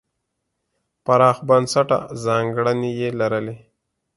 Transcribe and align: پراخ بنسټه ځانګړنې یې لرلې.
پراخ 1.05 1.37
بنسټه 1.47 1.99
ځانګړنې 2.23 2.91
یې 2.99 3.09
لرلې. 3.19 3.55